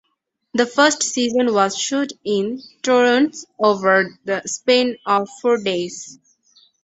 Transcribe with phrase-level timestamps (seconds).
[0.55, 6.17] The first season was shot in Toronto over the span of four days.